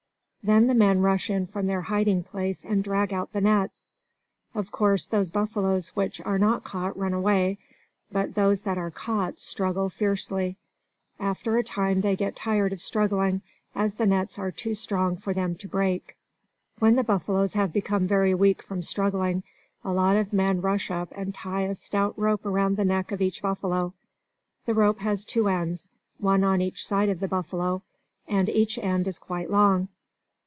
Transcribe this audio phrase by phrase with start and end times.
[0.43, 3.91] Then the men rush in from their hiding place and drag out the nets.
[4.55, 7.59] Of course, those buffaloes which are not caught run away.
[8.11, 10.57] But those that are caught struggle fiercely.
[11.19, 13.43] After a time they get tired of struggling,
[13.75, 16.17] as the nets are too strong for them to break.
[16.79, 19.43] When the buffaloes have become very weak from struggling,
[19.83, 23.21] a lot of men rush up and tie a stout rope around the neck of
[23.21, 23.93] each buffalo.
[24.65, 25.87] The rope has two ends,
[26.17, 27.83] one on each side of the buffalo,
[28.27, 29.89] and each end is quite long.